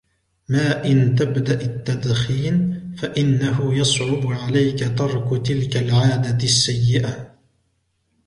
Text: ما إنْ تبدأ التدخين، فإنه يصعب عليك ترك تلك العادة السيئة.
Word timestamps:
ما 0.49 0.85
إنْ 0.85 1.15
تبدأ 1.15 1.61
التدخين، 1.61 2.79
فإنه 2.99 3.73
يصعب 3.77 4.27
عليك 4.27 4.79
ترك 4.97 5.45
تلك 5.47 5.77
العادة 5.77 6.43
السيئة. 6.43 7.35